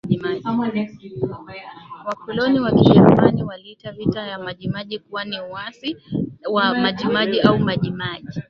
[2.05, 5.97] Wakoloni wa Kijerumani waliita Vita ya Majimaji kuwa ni uasi
[6.51, 8.39] wa Majimaji au Majimaji